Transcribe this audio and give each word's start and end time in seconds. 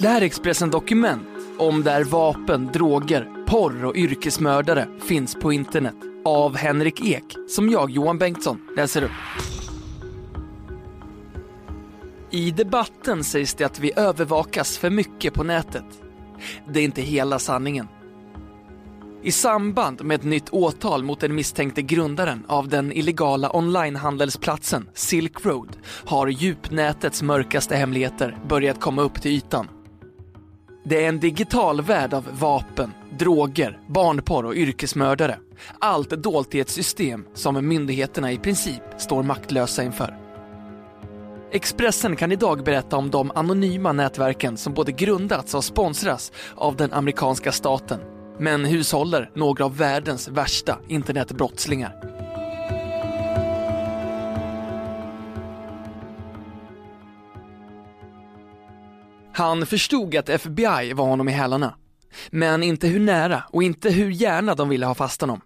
Det 0.00 0.08
här 0.08 0.20
är 0.20 0.26
Expressen 0.26 0.70
Dokument 0.70 1.28
om 1.58 1.82
där 1.82 2.04
vapen, 2.04 2.70
droger, 2.72 3.28
porr 3.46 3.84
och 3.84 3.96
yrkesmördare 3.96 4.88
finns 5.00 5.34
på 5.34 5.52
internet. 5.52 5.94
Av 6.24 6.56
Henrik 6.56 7.06
Ek, 7.06 7.24
som 7.48 7.70
jag, 7.70 7.90
Johan 7.90 8.18
Bengtsson, 8.18 8.60
läser 8.76 9.02
upp. 9.02 9.10
I 12.30 12.50
debatten 12.50 13.24
sägs 13.24 13.54
det 13.54 13.64
att 13.64 13.80
vi 13.80 13.92
övervakas 13.96 14.78
för 14.78 14.90
mycket 14.90 15.34
på 15.34 15.44
nätet. 15.44 15.84
Det 16.68 16.80
är 16.80 16.84
inte 16.84 17.02
hela 17.02 17.38
sanningen. 17.38 17.88
I 19.22 19.32
samband 19.32 20.04
med 20.04 20.14
ett 20.14 20.24
nytt 20.24 20.50
åtal 20.50 21.02
mot 21.02 21.20
den 21.20 21.34
misstänkte 21.34 21.82
grundaren 21.82 22.44
av 22.48 22.68
den 22.68 22.92
illegala 22.92 23.56
onlinehandelsplatsen 23.56 24.88
Silk 24.94 25.44
Road 25.44 25.76
har 26.04 26.28
djupnätets 26.28 27.22
mörkaste 27.22 27.76
hemligheter 27.76 28.38
börjat 28.48 28.80
komma 28.80 29.02
upp 29.02 29.22
till 29.22 29.32
ytan. 29.32 29.68
Det 30.82 31.04
är 31.04 31.08
en 31.08 31.20
digital 31.20 31.80
värld 31.80 32.14
av 32.14 32.26
vapen, 32.40 32.92
droger, 33.18 33.78
barnporr 33.86 34.44
och 34.44 34.54
yrkesmördare. 34.54 35.38
Allt 35.78 36.10
dolt 36.10 36.54
i 36.54 36.60
ett 36.60 36.68
system 36.68 37.24
som 37.34 37.68
myndigheterna 37.68 38.32
i 38.32 38.38
princip 38.38 38.82
står 38.98 39.22
maktlösa 39.22 39.82
inför. 39.82 40.16
Expressen 41.52 42.16
kan 42.16 42.32
idag 42.32 42.64
berätta 42.64 42.96
om 42.96 43.10
de 43.10 43.30
anonyma 43.34 43.92
nätverken 43.92 44.56
som 44.56 44.74
både 44.74 44.92
grundats 44.92 45.54
och 45.54 45.64
sponsras 45.64 46.32
av 46.54 46.76
den 46.76 46.92
amerikanska 46.92 47.52
staten, 47.52 48.00
men 48.38 48.64
hushåller 48.64 49.30
några 49.34 49.64
av 49.64 49.76
världens 49.76 50.28
värsta 50.28 50.78
internetbrottslingar. 50.88 52.09
Han 59.40 59.66
förstod 59.66 60.16
att 60.16 60.28
FBI 60.28 60.92
var 60.92 61.04
honom 61.04 61.28
i 61.28 61.32
hälarna, 61.32 61.74
men 62.30 62.62
inte 62.62 62.88
hur 62.88 63.00
nära 63.00 63.44
och 63.50 63.62
inte 63.62 63.90
hur 63.90 64.10
gärna 64.10 64.54
de 64.54 64.68
ville 64.68 64.86
ha 64.86 64.94
fast 64.94 65.20
honom. 65.20 65.40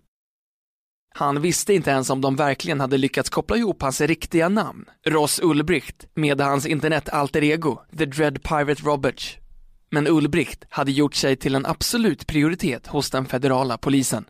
Han 1.14 1.42
visste 1.42 1.74
inte 1.74 1.90
ens 1.90 2.10
om 2.10 2.20
de 2.20 2.36
verkligen 2.36 2.80
hade 2.80 2.96
lyckats 2.96 3.30
koppla 3.30 3.56
ihop 3.56 3.82
hans 3.82 4.00
riktiga 4.00 4.48
namn, 4.48 4.84
Ross 5.06 5.40
Ulbricht, 5.42 6.06
med 6.14 6.40
hans 6.40 6.66
internet-alter 6.66 7.44
ego, 7.44 7.78
The 7.98 8.06
Dread 8.06 8.42
Pirate 8.42 8.82
Roberts. 8.82 9.36
Men 9.90 10.06
Ulbricht 10.06 10.64
hade 10.68 10.92
gjort 10.92 11.14
sig 11.14 11.36
till 11.36 11.54
en 11.54 11.66
absolut 11.66 12.26
prioritet 12.26 12.86
hos 12.86 13.10
den 13.10 13.26
federala 13.26 13.78
polisen. 13.78 14.24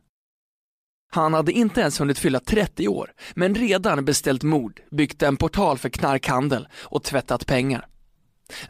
Han 1.13 1.35
hade 1.35 1.53
inte 1.53 1.81
ens 1.81 2.01
hunnit 2.01 2.19
fylla 2.19 2.41
30 2.41 2.89
år, 2.89 3.13
men 3.35 3.55
redan 3.55 4.05
beställt 4.05 4.43
mord, 4.43 4.81
byggt 4.91 5.23
en 5.23 5.37
portal 5.37 5.79
för 5.79 5.89
knarkhandel 5.89 6.69
och 6.75 7.03
tvättat 7.03 7.47
pengar. 7.47 7.89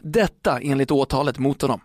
Detta 0.01 0.59
enligt 0.59 0.91
åtalet 0.91 1.39
mot 1.39 1.61
honom. 1.61 1.79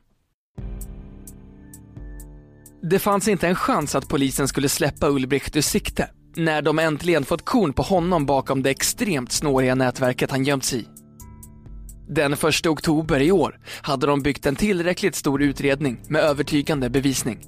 Det 2.82 2.98
fanns 2.98 3.28
inte 3.28 3.48
en 3.48 3.54
chans 3.54 3.94
att 3.94 4.08
polisen 4.08 4.48
skulle 4.48 4.68
släppa 4.68 5.08
Ulbricht 5.08 5.56
ur 5.56 5.60
sikte 5.60 6.10
när 6.36 6.62
de 6.62 6.78
äntligen 6.78 7.24
fått 7.24 7.44
korn 7.44 7.72
på 7.72 7.82
honom 7.82 8.26
bakom 8.26 8.62
det 8.62 8.70
extremt 8.70 9.32
snåriga 9.32 9.74
nätverket 9.74 10.30
han 10.30 10.44
gömt 10.44 10.64
sig 10.64 10.80
i. 10.80 10.86
Den 12.08 12.32
1 12.32 12.66
oktober 12.66 13.20
i 13.20 13.32
år 13.32 13.58
hade 13.82 14.06
de 14.06 14.22
byggt 14.22 14.46
en 14.46 14.56
tillräckligt 14.56 15.14
stor 15.14 15.42
utredning 15.42 16.00
med 16.08 16.22
övertygande 16.22 16.90
bevisning. 16.90 17.38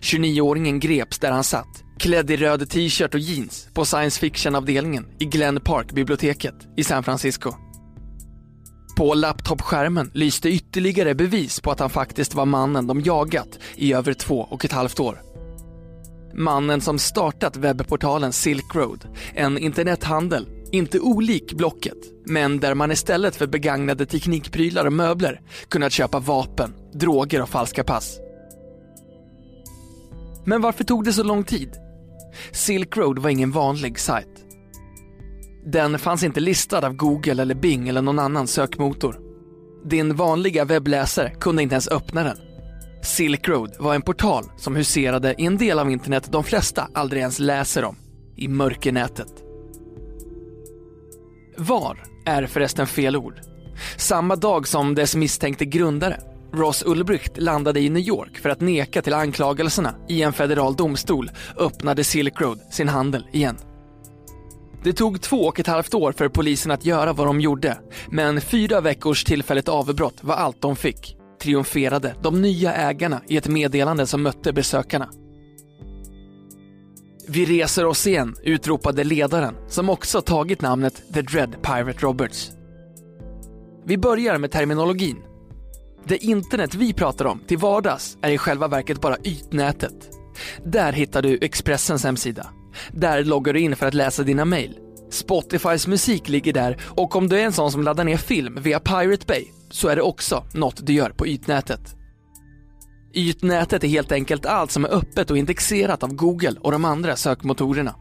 29-åringen 0.00 0.80
greps 0.80 1.18
där 1.18 1.30
han 1.30 1.44
satt, 1.44 1.84
klädd 1.98 2.30
i 2.30 2.36
röd 2.36 2.70
t-shirt 2.70 3.14
och 3.14 3.20
jeans 3.20 3.68
på 3.74 3.84
science 3.84 4.20
fiction-avdelningen 4.20 5.06
i 5.18 5.24
Glen 5.24 5.60
Park-biblioteket 5.60 6.54
i 6.76 6.84
San 6.84 7.02
Francisco. 7.02 7.63
På 8.96 9.14
laptopskärmen 9.14 10.10
lyste 10.14 10.48
ytterligare 10.48 11.14
bevis 11.14 11.60
på 11.60 11.70
att 11.70 11.80
han 11.80 11.90
faktiskt 11.90 12.34
var 12.34 12.46
mannen 12.46 12.86
de 12.86 13.00
jagat 13.00 13.58
i 13.76 13.92
över 13.92 14.14
två 14.14 14.40
och 14.50 14.64
ett 14.64 14.72
halvt 14.72 15.00
år. 15.00 15.22
Mannen 16.34 16.80
som 16.80 16.98
startat 16.98 17.56
webbportalen 17.56 18.32
Silk 18.32 18.74
Road, 18.74 19.08
en 19.34 19.58
internethandel, 19.58 20.48
inte 20.72 21.00
olik 21.00 21.52
Blocket, 21.52 21.98
men 22.26 22.60
där 22.60 22.74
man 22.74 22.92
istället 22.92 23.36
för 23.36 23.46
begagnade 23.46 24.06
teknikprylar 24.06 24.84
och 24.84 24.92
möbler 24.92 25.40
kunnat 25.68 25.92
köpa 25.92 26.18
vapen, 26.18 26.74
droger 26.92 27.42
och 27.42 27.48
falska 27.48 27.84
pass. 27.84 28.18
Men 30.44 30.60
varför 30.60 30.84
tog 30.84 31.04
det 31.04 31.12
så 31.12 31.22
lång 31.22 31.44
tid? 31.44 31.70
Silk 32.52 32.96
Road 32.96 33.18
var 33.18 33.30
ingen 33.30 33.50
vanlig 33.50 33.98
sajt. 33.98 34.44
Den 35.66 35.98
fanns 35.98 36.22
inte 36.22 36.40
listad 36.40 36.86
av 36.86 36.94
Google 36.94 37.42
eller 37.42 37.54
Bing 37.54 37.88
eller 37.88 38.02
någon 38.02 38.18
annan 38.18 38.46
sökmotor. 38.46 39.20
Din 39.84 40.16
vanliga 40.16 40.64
webbläsare 40.64 41.30
kunde 41.40 41.62
inte 41.62 41.74
ens 41.74 41.88
öppna 41.88 42.24
den. 42.24 42.36
Silk 43.02 43.48
Road 43.48 43.76
var 43.78 43.94
en 43.94 44.02
portal 44.02 44.44
som 44.56 44.76
huserade 44.76 45.34
i 45.38 45.46
en 45.46 45.58
del 45.58 45.78
av 45.78 45.90
internet 45.90 46.28
de 46.32 46.44
flesta 46.44 46.88
aldrig 46.94 47.20
ens 47.20 47.38
läser 47.38 47.84
om, 47.84 47.96
i 48.36 48.48
mörkernätet. 48.48 49.44
Var 51.56 52.02
är 52.26 52.46
förresten 52.46 52.86
fel 52.86 53.16
ord. 53.16 53.40
Samma 53.96 54.36
dag 54.36 54.68
som 54.68 54.94
dess 54.94 55.16
misstänkte 55.16 55.64
grundare, 55.64 56.20
Ross 56.52 56.82
Ulbricht, 56.86 57.36
landade 57.36 57.80
i 57.80 57.90
New 57.90 58.02
York 58.02 58.38
för 58.38 58.48
att 58.50 58.60
neka 58.60 59.02
till 59.02 59.14
anklagelserna 59.14 59.94
i 60.08 60.22
en 60.22 60.32
federal 60.32 60.76
domstol 60.76 61.30
öppnade 61.58 62.04
Silk 62.04 62.40
Road 62.40 62.58
sin 62.70 62.88
handel 62.88 63.26
igen. 63.32 63.56
Det 64.84 64.92
tog 64.92 65.20
två 65.20 65.36
och 65.36 65.60
ett 65.60 65.66
halvt 65.66 65.94
år 65.94 66.12
för 66.12 66.28
polisen 66.28 66.72
att 66.72 66.84
göra 66.84 67.12
vad 67.12 67.26
de 67.26 67.40
gjorde, 67.40 67.78
men 68.10 68.40
fyra 68.40 68.80
veckors 68.80 69.24
tillfälligt 69.24 69.68
avbrott 69.68 70.24
var 70.24 70.34
allt 70.34 70.60
de 70.60 70.76
fick, 70.76 71.16
triumferade 71.42 72.14
de 72.22 72.42
nya 72.42 72.74
ägarna 72.74 73.20
i 73.28 73.36
ett 73.36 73.48
meddelande 73.48 74.06
som 74.06 74.22
mötte 74.22 74.52
besökarna. 74.52 75.08
Vi 77.28 77.44
reser 77.44 77.84
oss 77.84 78.06
igen, 78.06 78.34
utropade 78.42 79.04
ledaren, 79.04 79.54
som 79.68 79.90
också 79.90 80.20
tagit 80.20 80.62
namnet 80.62 81.02
The 81.14 81.22
Dread 81.22 81.56
Pirate 81.62 81.98
Roberts. 82.00 82.50
Vi 83.84 83.98
börjar 83.98 84.38
med 84.38 84.50
terminologin. 84.50 85.16
Det 86.04 86.24
internet 86.24 86.74
vi 86.74 86.92
pratar 86.92 87.24
om 87.24 87.40
till 87.46 87.58
vardags 87.58 88.18
är 88.22 88.30
i 88.30 88.38
själva 88.38 88.68
verket 88.68 89.00
bara 89.00 89.16
ytnätet. 89.24 90.10
Där 90.64 90.92
hittar 90.92 91.22
du 91.22 91.38
Expressens 91.42 92.04
hemsida. 92.04 92.50
Där 92.92 93.24
loggar 93.24 93.52
du 93.52 93.60
in 93.60 93.76
för 93.76 93.86
att 93.86 93.94
läsa 93.94 94.22
dina 94.22 94.44
mejl. 94.44 94.78
Spotifys 95.10 95.86
musik 95.86 96.28
ligger 96.28 96.52
där 96.52 96.76
och 96.84 97.16
om 97.16 97.28
du 97.28 97.38
är 97.40 97.44
en 97.44 97.52
sån 97.52 97.72
som 97.72 97.82
laddar 97.82 98.04
ner 98.04 98.16
film 98.16 98.58
via 98.60 98.80
Pirate 98.80 99.26
Bay 99.26 99.44
så 99.70 99.88
är 99.88 99.96
det 99.96 100.02
också 100.02 100.44
något 100.54 100.86
du 100.86 100.92
gör 100.92 101.10
på 101.10 101.26
ytnätet. 101.26 101.96
Ytnätet 103.14 103.84
är 103.84 103.88
helt 103.88 104.12
enkelt 104.12 104.46
allt 104.46 104.70
som 104.70 104.84
är 104.84 104.88
öppet 104.88 105.30
och 105.30 105.38
indexerat 105.38 106.02
av 106.02 106.14
Google 106.14 106.56
och 106.60 106.72
de 106.72 106.84
andra 106.84 107.16
sökmotorerna. 107.16 107.94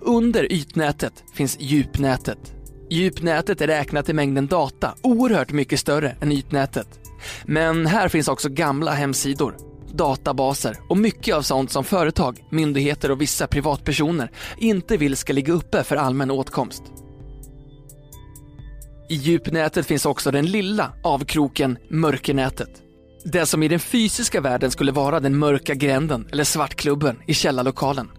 Under 0.00 0.52
ytnätet 0.52 1.24
finns 1.34 1.56
djupnätet. 1.60 2.54
Djupnätet 2.90 3.60
är 3.60 3.66
räknat 3.66 4.08
i 4.08 4.12
mängden 4.12 4.46
data 4.46 4.94
oerhört 5.02 5.52
mycket 5.52 5.80
större 5.80 6.16
än 6.20 6.32
ytnätet. 6.32 6.88
Men 7.44 7.86
här 7.86 8.08
finns 8.08 8.28
också 8.28 8.48
gamla 8.48 8.90
hemsidor, 8.90 9.56
databaser 9.92 10.78
och 10.88 10.96
mycket 10.96 11.34
av 11.34 11.42
sånt 11.42 11.70
som 11.70 11.84
företag, 11.84 12.44
myndigheter 12.50 13.10
och 13.10 13.20
vissa 13.20 13.46
privatpersoner 13.46 14.30
inte 14.58 14.96
vill 14.96 15.16
ska 15.16 15.32
ligga 15.32 15.52
uppe 15.52 15.84
för 15.84 15.96
allmän 15.96 16.30
åtkomst. 16.30 16.82
I 19.08 19.14
djupnätet 19.14 19.86
finns 19.86 20.06
också 20.06 20.30
den 20.30 20.46
lilla 20.46 20.92
avkroken 21.04 21.78
mörkernätet. 21.90 22.70
Det 23.24 23.46
som 23.46 23.62
i 23.62 23.68
den 23.68 23.80
fysiska 23.80 24.40
världen 24.40 24.70
skulle 24.70 24.92
vara 24.92 25.20
den 25.20 25.38
mörka 25.38 25.74
gränden 25.74 26.28
eller 26.32 26.44
svartklubben 26.44 27.18
i 27.26 27.34
källarlokalen. 27.34 28.10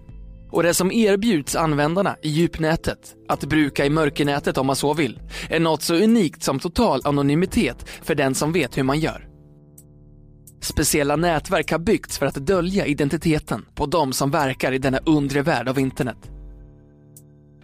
Och 0.51 0.63
det 0.63 0.73
som 0.73 0.91
erbjuds 0.91 1.55
användarna 1.55 2.15
i 2.21 2.29
djupnätet, 2.29 3.15
att 3.27 3.43
bruka 3.45 3.85
i 3.85 3.89
mörkernätet 3.89 4.57
om 4.57 4.67
man 4.67 4.75
så 4.75 4.93
vill, 4.93 5.19
är 5.49 5.59
något 5.59 5.81
så 5.81 5.95
unikt 5.95 6.43
som 6.43 6.59
total 6.59 7.01
anonymitet 7.03 7.89
för 8.01 8.15
den 8.15 8.35
som 8.35 8.51
vet 8.51 8.77
hur 8.77 8.83
man 8.83 8.99
gör. 8.99 9.32
Speciella 10.63 11.15
nätverk 11.15 11.71
har 11.71 11.79
byggts 11.79 12.17
för 12.17 12.25
att 12.25 12.35
dölja 12.35 12.85
identiteten 12.85 13.65
på 13.75 13.85
de 13.85 14.13
som 14.13 14.31
verkar 14.31 14.71
i 14.71 14.77
denna 14.77 14.97
undre 14.97 15.41
värld 15.41 15.67
av 15.67 15.79
internet. 15.79 16.31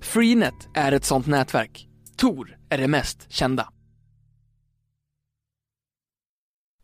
Freenet 0.01 0.67
är 0.75 0.91
ett 0.91 1.05
sådant 1.05 1.27
nätverk. 1.27 1.87
Tor 2.17 2.57
är 2.69 2.77
det 2.77 2.87
mest 2.87 3.25
kända. 3.29 3.69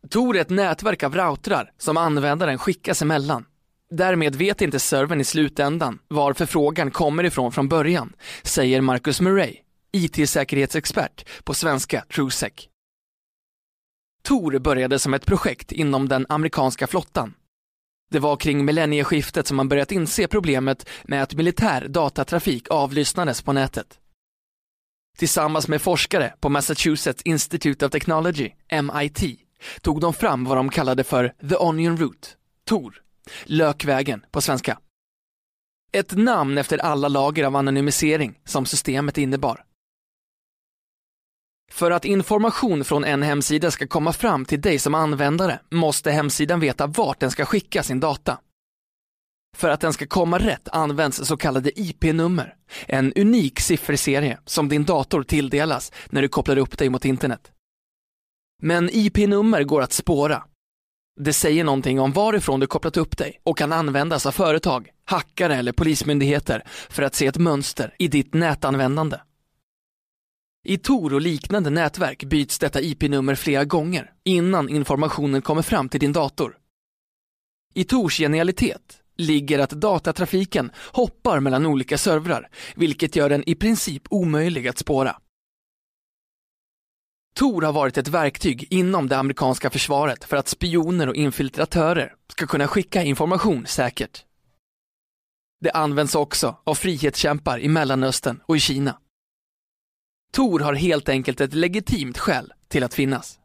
Tor 0.10 0.38
är 0.38 0.42
ett 0.42 0.50
nätverk 0.50 1.04
av 1.04 1.16
routrar 1.16 1.72
som 1.78 1.98
användaren 1.98 2.58
skickas 2.58 3.02
emellan. 3.02 3.46
Därmed 3.90 4.36
vet 4.36 4.62
inte 4.62 4.80
servern 4.80 5.22
i 5.22 5.24
slutändan 5.24 6.00
var 6.08 6.34
förfrågan 6.34 6.92
kommer 6.92 7.24
ifrån 7.24 7.52
från 7.52 7.68
början, 7.68 8.14
säger 8.44 8.82
Marcus 8.82 9.22
Murray, 9.22 9.56
IT-säkerhetsexpert 9.92 11.26
på 11.44 11.54
svenska 11.54 12.04
TrueSec. 12.16 12.70
Tor 14.26 14.60
började 14.60 15.00
som 15.00 15.14
ett 15.14 15.26
projekt 15.26 15.72
inom 15.72 16.10
den 16.10 16.26
amerikanska 16.30 16.88
flottan. 16.88 17.34
Det 18.12 18.20
var 18.20 18.38
kring 18.38 18.66
millennieskiftet 18.66 19.48
som 19.48 19.58
man 19.58 19.70
börjat 19.70 19.92
inse 19.92 20.28
problemet 20.28 20.90
med 21.04 21.24
att 21.24 21.34
militär 21.34 21.88
datatrafik 21.88 22.68
avlyssnades 22.70 23.42
på 23.42 23.54
nätet. 23.54 24.00
Tillsammans 25.18 25.68
med 25.68 25.82
forskare 25.82 26.34
på 26.40 26.50
Massachusetts 26.50 27.22
Institute 27.22 27.86
of 27.86 27.92
Technology, 27.92 28.52
MIT, 28.84 29.40
tog 29.82 30.02
de 30.02 30.14
fram 30.14 30.46
vad 30.46 30.58
de 30.58 30.70
kallade 30.70 31.04
för 31.04 31.34
The 31.50 31.56
Onion 31.56 31.98
Route, 31.98 32.28
Tor, 32.68 33.02
lökvägen 33.44 34.26
på 34.32 34.42
svenska. 34.42 34.80
Ett 35.92 36.18
namn 36.18 36.58
efter 36.58 36.78
alla 36.78 37.08
lager 37.08 37.44
av 37.44 37.56
anonymisering 37.56 38.40
som 38.46 38.66
systemet 38.66 39.18
innebar. 39.18 39.66
För 41.72 41.92
att 41.92 42.06
information 42.06 42.84
från 42.84 43.04
en 43.04 43.24
hemsida 43.24 43.72
ska 43.72 43.88
komma 43.88 44.14
fram 44.14 44.46
till 44.46 44.62
dig 44.62 44.80
som 44.80 44.96
användare 44.96 45.60
måste 45.72 46.12
hemsidan 46.12 46.60
veta 46.60 46.88
vart 46.88 47.20
den 47.20 47.32
ska 47.32 47.46
skicka 47.46 47.84
sin 47.84 48.00
data. 48.00 48.38
För 49.56 49.70
att 49.70 49.82
den 49.82 49.94
ska 49.94 50.08
komma 50.08 50.40
rätt 50.40 50.70
används 50.72 51.28
så 51.28 51.38
kallade 51.38 51.80
IP-nummer, 51.80 52.56
en 52.88 53.14
unik 53.14 53.60
sifferserie 53.60 54.40
som 54.46 54.70
din 54.70 54.86
dator 54.86 55.24
tilldelas 55.24 55.92
när 56.10 56.22
du 56.22 56.28
kopplar 56.28 56.58
upp 56.58 56.78
dig 56.78 56.90
mot 56.90 57.06
internet. 57.06 57.52
Men 58.62 58.90
IP-nummer 58.94 59.64
går 59.64 59.82
att 59.82 59.94
spåra. 59.94 60.44
Det 61.20 61.34
säger 61.34 61.64
någonting 61.64 62.00
om 62.00 62.12
varifrån 62.12 62.60
du 62.60 62.68
kopplat 62.68 62.98
upp 62.98 63.18
dig 63.18 63.42
och 63.44 63.58
kan 63.58 63.74
användas 63.74 64.26
av 64.26 64.32
företag, 64.32 64.90
hackare 65.06 65.56
eller 65.56 65.72
polismyndigheter 65.72 66.64
för 66.90 67.04
att 67.04 67.16
se 67.16 67.28
ett 67.28 67.38
mönster 67.38 67.96
i 68.00 68.08
ditt 68.08 68.34
nätanvändande. 68.34 69.18
I 70.68 70.78
Tor 70.78 71.14
och 71.14 71.22
liknande 71.22 71.70
nätverk 71.70 72.24
byts 72.24 72.60
detta 72.60 72.82
IP-nummer 72.82 73.36
flera 73.36 73.66
gånger 73.66 74.12
innan 74.24 74.70
informationen 74.70 75.42
kommer 75.42 75.62
fram 75.62 75.90
till 75.90 76.00
din 76.00 76.14
dator. 76.14 76.58
I 77.74 77.84
Tors 77.84 78.18
genialitet 78.18 79.02
ligger 79.18 79.60
att 79.60 79.70
datatrafiken 79.70 80.72
hoppar 80.78 81.40
mellan 81.40 81.66
olika 81.66 81.98
servrar, 81.98 82.50
vilket 82.76 83.16
gör 83.16 83.30
den 83.30 83.50
i 83.50 83.56
princip 83.56 84.04
omöjlig 84.10 84.68
att 84.68 84.78
spåra. 84.78 85.16
Tor 87.36 87.62
har 87.62 87.74
varit 87.74 87.98
ett 87.98 88.08
verktyg 88.08 88.68
inom 88.70 89.08
det 89.08 89.18
amerikanska 89.18 89.70
försvaret 89.70 90.24
för 90.24 90.38
att 90.38 90.48
spioner 90.48 91.10
och 91.10 91.16
infiltratörer 91.16 92.14
ska 92.28 92.48
kunna 92.48 92.68
skicka 92.68 93.04
information 93.04 93.66
säkert. 93.68 94.26
Det 95.62 95.72
används 95.72 96.16
också 96.16 96.58
av 96.64 96.76
frihetskämpar 96.76 97.60
i 97.60 97.68
Mellanöstern 97.68 98.42
och 98.46 98.58
i 98.58 98.60
Kina. 98.60 99.00
Tor 100.36 100.60
har 100.60 100.74
helt 100.74 101.10
enkelt 101.10 101.42
ett 101.42 101.54
legitimt 101.54 102.18
skäl 102.18 102.54
till 102.68 102.84
att 102.84 102.94
finnas. 102.94 103.40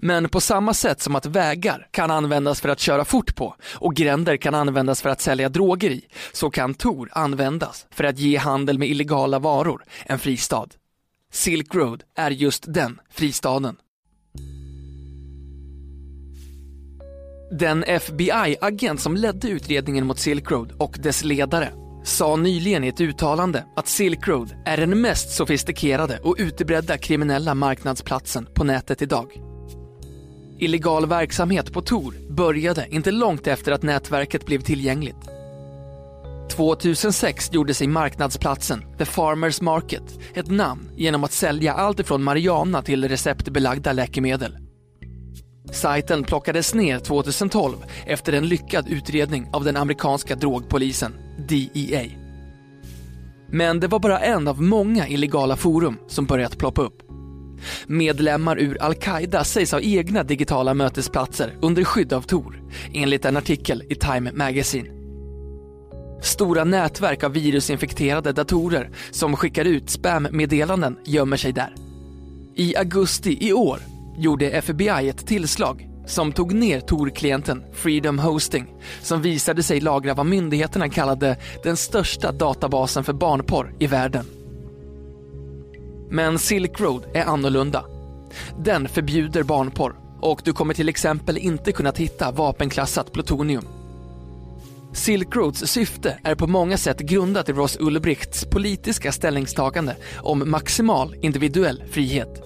Men 0.00 0.28
på 0.28 0.40
samma 0.40 0.74
sätt 0.74 1.00
som 1.00 1.16
att 1.16 1.26
vägar 1.26 1.88
kan 1.90 2.10
användas 2.10 2.60
för 2.60 2.68
att 2.68 2.80
köra 2.80 3.04
fort 3.04 3.36
på 3.36 3.56
och 3.74 3.94
gränder 3.94 4.36
kan 4.36 4.54
användas 4.54 5.02
för 5.02 5.08
att 5.08 5.20
sälja 5.20 5.48
droger 5.48 5.90
i, 5.90 6.04
så 6.32 6.50
kan 6.50 6.74
Tor 6.74 7.08
användas 7.12 7.86
för 7.90 8.04
att 8.04 8.18
ge 8.18 8.36
handel 8.36 8.78
med 8.78 8.88
illegala 8.88 9.38
varor 9.38 9.84
en 10.04 10.18
fristad. 10.18 10.66
Silk 11.32 11.74
Road 11.74 12.02
är 12.16 12.30
just 12.30 12.64
den 12.74 13.00
fristaden. 13.10 13.76
Den 17.52 17.84
FBI-agent 17.84 19.00
som 19.00 19.16
ledde 19.16 19.48
utredningen 19.48 20.06
mot 20.06 20.18
Silk 20.18 20.50
Road 20.50 20.72
och 20.78 20.96
dess 21.02 21.24
ledare 21.24 21.85
sa 22.06 22.36
nyligen 22.36 22.84
i 22.84 22.88
ett 22.88 23.00
uttalande 23.00 23.64
att 23.76 23.88
Silk 23.88 24.28
Road 24.28 24.54
är 24.64 24.76
den 24.76 25.00
mest 25.00 25.30
sofistikerade 25.30 26.18
och 26.22 26.36
utbredda 26.38 26.98
kriminella 26.98 27.54
marknadsplatsen 27.54 28.48
på 28.54 28.64
nätet 28.64 29.02
idag. 29.02 29.32
Illegal 30.58 31.06
verksamhet 31.06 31.72
på 31.72 31.82
Tor 31.82 32.14
började 32.30 32.86
inte 32.90 33.10
långt 33.10 33.46
efter 33.46 33.72
att 33.72 33.82
nätverket 33.82 34.46
blev 34.46 34.60
tillgängligt. 34.60 35.16
2006 36.50 37.52
gjorde 37.52 37.74
sig 37.74 37.86
marknadsplatsen 37.86 38.84
The 38.98 39.04
Farmers 39.04 39.60
Market 39.60 40.18
ett 40.34 40.50
namn 40.50 40.90
genom 40.96 41.24
att 41.24 41.32
sälja 41.32 41.74
allt 41.74 42.00
ifrån 42.00 42.22
marijuana 42.22 42.82
till 42.82 43.08
receptbelagda 43.08 43.92
läkemedel. 43.92 44.56
Sajten 45.72 46.24
plockades 46.24 46.74
ner 46.74 46.98
2012 46.98 47.76
efter 48.06 48.32
en 48.32 48.48
lyckad 48.48 48.88
utredning 48.88 49.48
av 49.52 49.64
den 49.64 49.76
amerikanska 49.76 50.36
drogpolisen, 50.36 51.25
DEA. 51.48 52.10
Men 53.48 53.80
det 53.80 53.88
var 53.88 53.98
bara 53.98 54.18
en 54.18 54.48
av 54.48 54.62
många 54.62 55.08
illegala 55.08 55.56
forum 55.56 55.98
som 56.06 56.26
börjat 56.26 56.58
ploppa 56.58 56.82
upp. 56.82 57.02
Medlemmar 57.86 58.58
ur 58.58 58.82
Al-Qaida 58.82 59.44
sägs 59.44 59.72
ha 59.72 59.80
egna 59.80 60.22
digitala 60.22 60.74
mötesplatser 60.74 61.54
under 61.60 61.84
skydd 61.84 62.12
av 62.12 62.22
Tor, 62.22 62.62
enligt 62.94 63.24
en 63.24 63.36
artikel 63.36 63.82
i 63.88 63.94
Time 63.94 64.32
Magazine. 64.34 64.88
Stora 66.22 66.64
nätverk 66.64 67.24
av 67.24 67.32
virusinfekterade 67.32 68.32
datorer 68.32 68.90
som 69.10 69.36
skickar 69.36 69.64
ut 69.64 69.90
spammeddelanden 69.90 70.96
gömmer 71.04 71.36
sig 71.36 71.52
där. 71.52 71.74
I 72.54 72.76
augusti 72.76 73.48
i 73.48 73.52
år 73.52 73.78
gjorde 74.18 74.50
FBI 74.50 75.08
ett 75.08 75.26
tillslag 75.26 75.88
som 76.06 76.32
tog 76.32 76.54
ner 76.54 76.80
Tor-klienten 76.80 77.64
Freedom 77.72 78.18
Hosting 78.18 78.74
som 79.02 79.22
visade 79.22 79.62
sig 79.62 79.80
lagra 79.80 80.14
vad 80.14 80.26
myndigheterna 80.26 80.88
kallade 80.88 81.36
den 81.62 81.76
största 81.76 82.32
databasen 82.32 83.04
för 83.04 83.12
barnporr 83.12 83.74
i 83.78 83.86
världen. 83.86 84.26
Men 86.10 86.38
Silk 86.38 86.80
Road 86.80 87.04
är 87.14 87.24
annorlunda. 87.24 87.84
Den 88.58 88.88
förbjuder 88.88 89.42
barnporr 89.42 89.96
och 90.20 90.40
du 90.44 90.52
kommer 90.52 90.74
till 90.74 90.88
exempel 90.88 91.38
inte 91.38 91.72
kunna 91.72 91.92
hitta 91.96 92.30
vapenklassat 92.30 93.12
plutonium. 93.12 93.64
Silk 94.92 95.36
Roads 95.36 95.66
syfte 95.66 96.18
är 96.24 96.34
på 96.34 96.46
många 96.46 96.76
sätt 96.76 96.98
grundat 96.98 97.48
i 97.48 97.52
Ross 97.52 97.76
Ulbrichts 97.80 98.44
politiska 98.44 99.12
ställningstagande 99.12 99.96
om 100.16 100.50
maximal 100.50 101.14
individuell 101.20 101.84
frihet. 101.90 102.42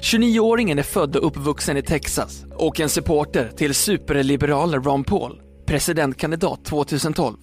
29-åringen 0.00 0.78
är 0.78 0.82
född 0.82 1.16
och 1.16 1.26
uppvuxen 1.26 1.76
i 1.76 1.82
Texas 1.82 2.44
och 2.54 2.80
en 2.80 2.88
supporter 2.88 3.50
till 3.56 3.74
superliberalen 3.74 4.82
Ron 4.82 5.04
Paul, 5.04 5.42
presidentkandidat 5.66 6.64
2012. 6.64 7.36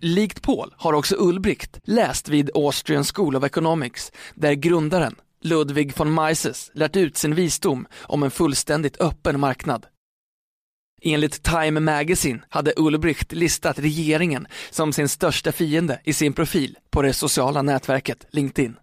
Likt 0.00 0.42
Paul 0.42 0.74
har 0.76 0.92
också 0.92 1.16
Ulbricht 1.18 1.78
läst 1.84 2.28
vid 2.28 2.50
Austrian 2.54 3.04
School 3.04 3.36
of 3.36 3.44
Economics 3.44 4.12
där 4.34 4.52
grundaren 4.52 5.14
Ludwig 5.42 5.98
von 5.98 6.14
Mises 6.14 6.70
lärt 6.74 6.96
ut 6.96 7.16
sin 7.16 7.34
visdom 7.34 7.86
om 8.02 8.22
en 8.22 8.30
fullständigt 8.30 9.00
öppen 9.00 9.40
marknad. 9.40 9.86
Enligt 11.02 11.42
Time 11.42 11.80
Magazine 11.80 12.42
hade 12.48 12.72
Ulbricht 12.76 13.32
listat 13.32 13.78
regeringen 13.78 14.46
som 14.70 14.92
sin 14.92 15.08
största 15.08 15.52
fiende 15.52 16.00
i 16.04 16.12
sin 16.12 16.32
profil 16.32 16.76
på 16.90 17.02
det 17.02 17.12
sociala 17.12 17.62
nätverket 17.62 18.26
LinkedIn. 18.30 18.76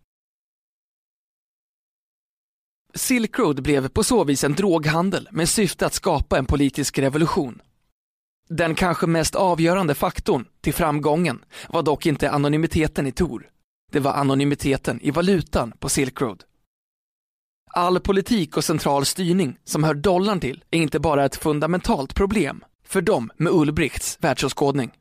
Silk 2.94 3.40
Road 3.40 3.64
blev 3.64 3.90
på 3.90 4.04
så 4.04 4.24
vis 4.24 4.44
en 4.44 4.56
droghandel 4.56 5.28
med 5.32 5.50
syfte 5.50 5.86
att 5.86 5.94
skapa 5.94 6.38
en 6.38 6.46
politisk 6.46 7.00
revolution. 7.00 7.62
Den 8.50 8.76
kanske 8.76 9.08
mest 9.08 9.36
avgörande 9.36 9.96
faktorn 9.96 10.46
till 10.62 10.74
framgången 10.74 11.44
var 11.70 11.84
dock 11.84 12.06
inte 12.06 12.32
anonymiteten 12.32 13.08
i 13.08 13.12
Tor. 13.12 13.50
Det 13.92 14.00
var 14.00 14.14
anonymiteten 14.14 15.02
i 15.02 15.12
valutan 15.12 15.74
på 15.80 15.90
Silk 15.90 16.22
Road. 16.22 16.44
All 17.74 18.00
politik 18.00 18.58
och 18.58 18.64
central 18.64 19.06
styrning 19.06 19.58
som 19.64 19.84
hör 19.84 19.94
dollarn 19.94 20.40
till 20.40 20.64
är 20.72 20.78
inte 20.78 21.00
bara 21.00 21.26
ett 21.26 21.36
fundamentalt 21.36 22.16
problem 22.16 22.64
för 22.86 23.02
dem 23.02 23.32
med 23.38 23.54
Ulbrichts 23.54 24.18
världsåskådning. 24.22 24.92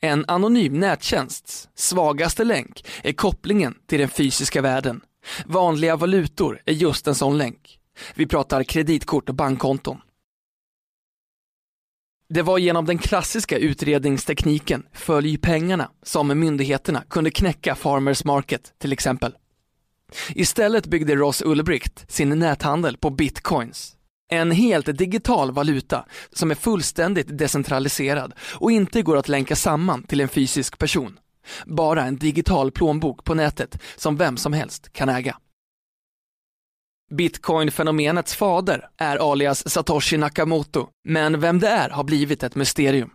En 0.00 0.24
anonym 0.28 0.80
nättjänsts 0.80 1.68
svagaste 1.74 2.44
länk 2.44 2.86
är 3.02 3.12
kopplingen 3.12 3.74
till 3.86 4.00
den 4.00 4.08
fysiska 4.08 4.62
världen. 4.62 5.00
Vanliga 5.46 5.96
valutor 5.96 6.62
är 6.64 6.72
just 6.72 7.06
en 7.06 7.14
sån 7.14 7.38
länk. 7.38 7.78
Vi 8.14 8.26
pratar 8.26 8.62
kreditkort 8.62 9.28
och 9.28 9.34
bankkonton. 9.34 10.00
Det 12.28 12.42
var 12.42 12.58
genom 12.58 12.84
den 12.84 12.98
klassiska 12.98 13.58
utredningstekniken 13.58 14.86
Följ 14.92 15.38
pengarna 15.38 15.90
som 16.02 16.40
myndigheterna 16.40 17.02
kunde 17.10 17.30
knäcka 17.30 17.74
Farmers 17.74 18.24
Market 18.24 18.72
till 18.78 18.92
exempel. 18.92 19.34
Istället 20.28 20.86
byggde 20.86 21.14
Ross 21.14 21.42
Ulbricht 21.42 22.10
sin 22.12 22.38
näthandel 22.38 22.96
på 22.96 23.10
bitcoins. 23.10 23.96
En 24.30 24.50
helt 24.50 24.98
digital 24.98 25.52
valuta 25.52 26.04
som 26.32 26.50
är 26.50 26.54
fullständigt 26.54 27.38
decentraliserad 27.38 28.32
och 28.54 28.72
inte 28.72 29.02
går 29.02 29.16
att 29.16 29.28
länka 29.28 29.56
samman 29.56 30.02
till 30.02 30.20
en 30.20 30.28
fysisk 30.28 30.78
person. 30.78 31.18
Bara 31.66 32.04
en 32.04 32.16
digital 32.16 32.70
plånbok 32.70 33.24
på 33.24 33.34
nätet 33.34 33.78
som 33.96 34.16
vem 34.16 34.36
som 34.36 34.52
helst 34.52 34.92
kan 34.92 35.08
äga. 35.08 35.36
Bitcoin-fenomenets 37.10 38.34
fader 38.34 38.88
är 38.96 39.32
alias 39.32 39.70
Satoshi 39.70 40.16
Nakamoto, 40.16 40.88
men 41.04 41.40
vem 41.40 41.60
det 41.60 41.68
är 41.68 41.90
har 41.90 42.04
blivit 42.04 42.42
ett 42.42 42.54
mysterium. 42.54 43.10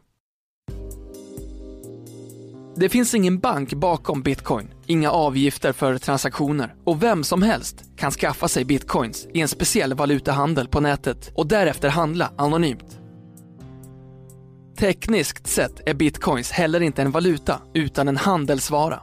Det 2.75 2.89
finns 2.89 3.13
ingen 3.13 3.39
bank 3.39 3.74
bakom 3.74 4.21
bitcoin, 4.21 4.74
inga 4.86 5.12
avgifter 5.12 5.74
för 5.74 5.98
transaktioner 5.98 6.75
och 6.83 7.03
vem 7.03 7.24
som 7.24 7.41
helst 7.41 7.83
kan 7.98 8.12
skaffa 8.12 8.48
sig 8.48 8.65
bitcoins 8.65 9.27
i 9.33 9.41
en 9.41 9.48
speciell 9.48 9.93
valutahandel 9.93 10.67
på 10.67 10.79
nätet 10.79 11.31
och 11.36 11.48
därefter 11.48 11.89
handla 11.89 12.31
anonymt. 12.38 12.99
Tekniskt 14.79 15.48
sett 15.48 15.81
är 15.86 15.93
bitcoins 15.93 16.51
heller 16.51 16.81
inte 16.81 17.01
en 17.01 17.12
valuta 17.12 17.62
utan 17.74 18.07
en 18.07 18.17
handelsvara. 18.17 19.00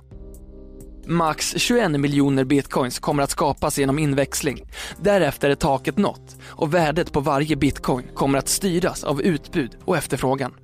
Max 1.06 1.54
21 1.56 1.90
miljoner 1.90 2.45
bitcoins 2.45 2.99
kommer 2.99 3.23
att 3.23 3.30
skapas 3.30 3.78
genom 3.78 3.99
inväxling. 3.99 4.62
Därefter 5.02 5.50
är 5.50 5.54
taket 5.54 5.99
nått 5.99 6.37
och 6.45 6.75
värdet 6.75 7.12
på 7.12 7.21
varje 7.21 7.56
bitcoin 7.56 8.06
kommer 8.14 8.38
att 8.38 8.49
styras 8.49 9.04
av 9.04 9.23
utbud 9.23 9.76
och 9.85 9.97
efterfrågan. 9.97 10.54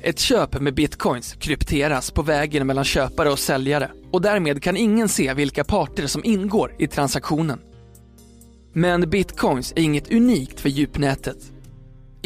Ett 0.00 0.18
köp 0.18 0.60
med 0.60 0.74
bitcoins 0.74 1.32
krypteras 1.32 2.10
på 2.10 2.22
vägen 2.22 2.66
mellan 2.66 2.84
köpare 2.84 3.30
och 3.30 3.38
säljare 3.38 3.90
och 4.12 4.22
därmed 4.22 4.62
kan 4.62 4.76
ingen 4.76 5.08
se 5.08 5.34
vilka 5.34 5.64
parter 5.64 6.06
som 6.06 6.24
ingår 6.24 6.74
i 6.78 6.86
transaktionen. 6.86 7.60
Men 8.72 9.10
bitcoins 9.10 9.72
är 9.76 9.82
inget 9.82 10.12
unikt 10.12 10.60
för 10.60 10.68
djupnätet. 10.68 11.52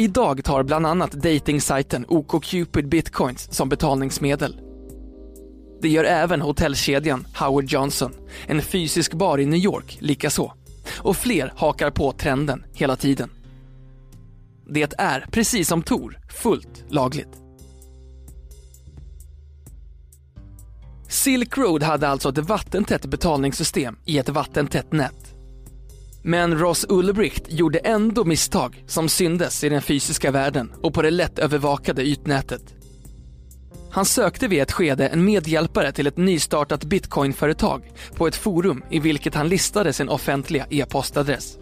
Idag 0.00 0.44
tar 0.44 0.62
bland 0.62 0.86
annat 0.86 1.12
datingsajten 1.12 2.04
OkCupid 2.08 2.88
bitcoins 2.88 3.54
som 3.54 3.68
betalningsmedel. 3.68 4.60
Det 5.82 5.88
gör 5.88 6.04
även 6.04 6.40
hotellkedjan 6.40 7.26
Howard 7.34 7.64
Johnson, 7.64 8.12
en 8.46 8.62
fysisk 8.62 9.14
bar 9.14 9.38
i 9.38 9.46
New 9.46 9.60
York 9.60 9.98
likaså. 10.00 10.52
Och 10.98 11.16
fler 11.16 11.52
hakar 11.56 11.90
på 11.90 12.12
trenden 12.12 12.64
hela 12.74 12.96
tiden. 12.96 13.30
Det 14.68 14.94
är, 14.98 15.26
precis 15.30 15.68
som 15.68 15.82
Tor, 15.82 16.18
fullt 16.42 16.84
lagligt. 16.88 17.42
Silk 21.08 21.58
Road 21.58 21.82
hade 21.82 22.08
alltså 22.08 22.28
ett 22.28 22.38
vattentätt 22.38 23.06
betalningssystem 23.06 23.98
i 24.04 24.18
ett 24.18 24.28
vattentätt 24.28 24.92
nät. 24.92 25.39
Men 26.22 26.58
Ross 26.58 26.86
Ulbricht 26.88 27.44
gjorde 27.48 27.78
ändå 27.78 28.24
misstag 28.24 28.84
som 28.86 29.08
syndes 29.08 29.64
i 29.64 29.68
den 29.68 29.82
fysiska 29.82 30.30
världen 30.30 30.72
och 30.82 30.94
på 30.94 31.02
det 31.02 31.10
lätt 31.10 31.38
övervakade 31.38 32.04
ytnätet. 32.04 32.74
Han 33.90 34.04
sökte 34.04 34.48
vid 34.48 34.62
ett 34.62 34.72
skede 34.72 35.08
en 35.08 35.24
medhjälpare 35.24 35.92
till 35.92 36.06
ett 36.06 36.16
nystartat 36.16 36.84
bitcoinföretag 36.84 37.82
på 38.14 38.26
ett 38.26 38.36
forum 38.36 38.84
i 38.90 39.00
vilket 39.00 39.34
han 39.34 39.48
listade 39.48 39.92
sin 39.92 40.08
offentliga 40.08 40.66
e-postadress. 40.70 41.58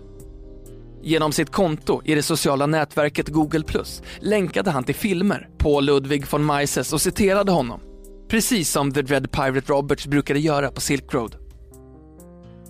Genom 1.03 1.33
sitt 1.33 1.51
konto 1.51 2.03
i 2.05 2.15
det 2.15 2.23
sociala 2.23 2.67
nätverket 2.67 3.29
Google 3.29 3.63
Plus 3.63 4.03
länkade 4.21 4.71
han 4.71 4.85
till 4.85 4.95
filmer 4.95 5.49
på 5.59 5.81
Ludwig 5.81 6.25
von 6.31 6.47
Mises 6.47 6.93
och 6.93 7.01
citerade 7.01 7.53
honom. 7.53 7.81
Precis 8.29 8.71
som 8.71 8.93
The 8.93 9.03
Dread 9.03 9.33
Pirate 9.33 9.73
Roberts 9.73 10.07
brukade 10.07 10.41
göra 10.41 10.71
på 10.71 10.81
Silk 10.81 11.15
Road. 11.15 11.48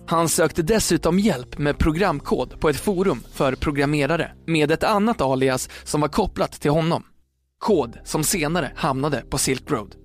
Han 0.09 0.29
sökte 0.29 0.61
dessutom 0.61 1.19
hjälp 1.19 1.57
med 1.57 1.77
programkod 1.77 2.59
på 2.59 2.69
ett 2.69 2.79
forum 2.79 3.23
för 3.31 3.55
programmerare 3.55 4.31
med 4.47 4.71
ett 4.71 4.83
annat 4.83 5.21
alias 5.21 5.69
som 5.83 6.01
var 6.01 6.07
kopplat 6.07 6.51
till 6.51 6.71
honom. 6.71 7.03
Kod 7.59 7.97
som 8.03 8.23
senare 8.23 8.71
hamnade 8.75 9.23
på 9.29 9.37
Silk 9.37 9.71
Road. 9.71 9.95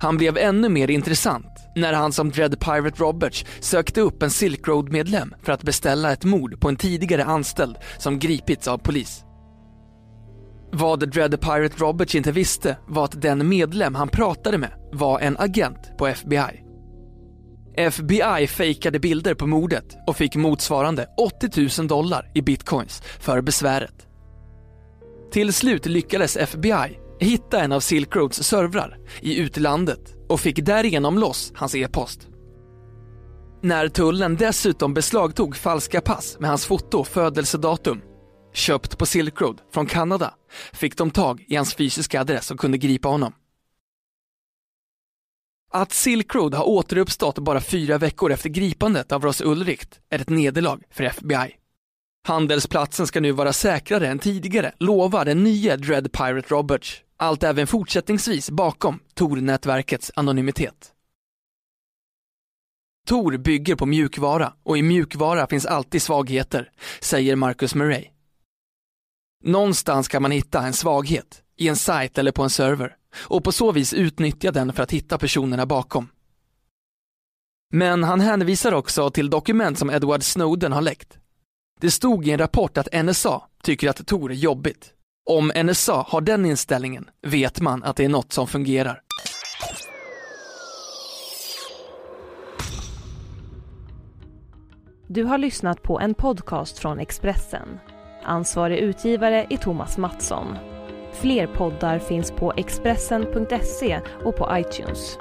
Han 0.00 0.16
blev 0.16 0.38
ännu 0.38 0.68
mer 0.68 0.90
intressant 0.90 1.46
när 1.76 1.92
han 1.92 2.12
som 2.12 2.30
Dread 2.30 2.60
Pirate 2.60 3.02
Roberts 3.02 3.44
sökte 3.60 4.00
upp 4.00 4.22
en 4.22 4.30
Silk 4.30 4.68
Road-medlem 4.68 5.34
för 5.42 5.52
att 5.52 5.62
beställa 5.62 6.12
ett 6.12 6.24
mord 6.24 6.60
på 6.60 6.68
en 6.68 6.76
tidigare 6.76 7.24
anställd 7.24 7.76
som 7.98 8.18
gripits 8.18 8.68
av 8.68 8.78
polis. 8.78 9.24
Vad 10.72 11.10
Dread 11.10 11.40
Pirate 11.40 11.76
Roberts 11.78 12.14
inte 12.14 12.32
visste 12.32 12.76
var 12.88 13.04
att 13.04 13.22
den 13.22 13.48
medlem 13.48 13.94
han 13.94 14.08
pratade 14.08 14.58
med 14.58 14.70
var 14.92 15.20
en 15.20 15.36
agent 15.38 15.98
på 15.98 16.06
FBI. 16.06 16.69
FBI 17.80 18.46
fejkade 18.46 18.98
bilder 18.98 19.34
på 19.34 19.46
mordet 19.46 19.96
och 20.06 20.16
fick 20.16 20.36
motsvarande 20.36 21.06
80 21.16 21.80
000 21.80 21.88
dollar 21.88 22.30
i 22.34 22.42
bitcoins 22.42 23.02
för 23.20 23.40
besväret. 23.40 24.06
Till 25.32 25.52
slut 25.52 25.86
lyckades 25.86 26.36
FBI 26.36 26.98
hitta 27.20 27.60
en 27.60 27.72
av 27.72 27.80
Silk 27.80 28.16
Roads 28.16 28.42
servrar 28.42 28.98
i 29.20 29.38
utlandet 29.38 30.16
och 30.28 30.40
fick 30.40 30.64
därigenom 30.64 31.18
loss 31.18 31.52
hans 31.54 31.74
e-post. 31.74 32.28
När 33.62 33.88
tullen 33.88 34.36
dessutom 34.36 34.94
beslagtog 34.94 35.56
falska 35.56 36.00
pass 36.00 36.36
med 36.40 36.50
hans 36.50 36.66
foto 36.66 36.98
och 36.98 37.08
födelsedatum, 37.08 38.00
köpt 38.54 38.98
på 38.98 39.06
Silk 39.06 39.40
Road 39.40 39.60
från 39.72 39.86
Kanada, 39.86 40.34
fick 40.72 40.96
de 40.96 41.10
tag 41.10 41.44
i 41.48 41.56
hans 41.56 41.74
fysiska 41.74 42.20
adress 42.20 42.50
och 42.50 42.60
kunde 42.60 42.78
gripa 42.78 43.08
honom. 43.08 43.32
Att 45.72 45.92
Silk 45.92 46.34
Road 46.34 46.54
har 46.54 46.68
återuppstått 46.68 47.38
bara 47.38 47.60
fyra 47.60 47.98
veckor 47.98 48.32
efter 48.32 48.48
gripandet 48.48 49.12
av 49.12 49.22
Ross 49.22 49.40
Ulricht 49.40 50.00
är 50.10 50.18
ett 50.18 50.28
nederlag 50.28 50.80
för 50.90 51.04
FBI. 51.04 51.56
Handelsplatsen 52.26 53.06
ska 53.06 53.20
nu 53.20 53.32
vara 53.32 53.52
säkrare 53.52 54.08
än 54.08 54.18
tidigare, 54.18 54.72
lovar 54.78 55.24
den 55.24 55.44
nya 55.44 55.76
Dread 55.76 56.12
Pirate 56.12 56.54
Roberts. 56.54 57.02
Allt 57.16 57.42
även 57.42 57.66
fortsättningsvis 57.66 58.50
bakom 58.50 59.00
Tor-nätverkets 59.14 60.12
anonymitet. 60.14 60.92
Tor 63.06 63.36
bygger 63.36 63.76
på 63.76 63.86
mjukvara 63.86 64.52
och 64.62 64.78
i 64.78 64.82
mjukvara 64.82 65.46
finns 65.46 65.66
alltid 65.66 66.02
svagheter, 66.02 66.70
säger 67.00 67.36
Marcus 67.36 67.74
Murray. 67.74 68.04
Någonstans 69.44 70.08
kan 70.08 70.22
man 70.22 70.30
hitta 70.30 70.62
en 70.62 70.72
svaghet, 70.72 71.42
i 71.56 71.68
en 71.68 71.76
sajt 71.76 72.18
eller 72.18 72.32
på 72.32 72.42
en 72.42 72.50
server, 72.50 72.96
och 73.16 73.44
på 73.44 73.52
så 73.52 73.72
vis 73.72 73.94
utnyttja 73.94 74.52
den 74.52 74.72
för 74.72 74.82
att 74.82 74.92
hitta 74.92 75.18
personerna 75.18 75.66
bakom. 75.66 76.08
Men 77.72 78.04
han 78.04 78.20
hänvisar 78.20 78.72
också 78.72 79.10
till 79.10 79.30
dokument 79.30 79.78
som 79.78 79.90
Edward 79.90 80.22
Snowden 80.22 80.72
har 80.72 80.82
läckt. 80.82 81.18
Det 81.80 81.90
stod 81.90 82.28
i 82.28 82.30
en 82.30 82.38
rapport 82.38 82.78
att 82.78 83.04
NSA 83.04 83.42
tycker 83.62 83.90
att 83.90 84.06
Tor 84.06 84.30
är 84.30 84.34
jobbigt. 84.34 84.92
Om 85.30 85.52
NSA 85.64 86.04
har 86.08 86.20
den 86.20 86.46
inställningen 86.46 87.10
vet 87.22 87.60
man 87.60 87.84
att 87.84 87.96
det 87.96 88.04
är 88.04 88.08
något 88.08 88.32
som 88.32 88.46
fungerar. 88.46 89.02
Du 95.08 95.24
har 95.24 95.38
lyssnat 95.38 95.82
på 95.82 96.00
en 96.00 96.14
podcast 96.14 96.78
från 96.78 96.98
Expressen. 96.98 97.68
Ansvarig 98.24 98.78
utgivare 98.78 99.46
är 99.50 99.56
Thomas 99.56 99.98
Mattsson. 99.98 100.46
Fler 101.20 101.46
poddar 101.46 101.98
finns 101.98 102.30
på 102.30 102.52
Expressen.se 102.56 104.00
och 104.24 104.36
på 104.36 104.48
iTunes. 104.52 105.18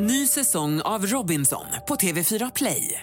Ny 0.00 0.26
säsong 0.26 0.80
av 0.80 1.06
Robinson 1.06 1.64
på 1.88 1.94
TV4 1.94 2.52
Play. 2.54 3.02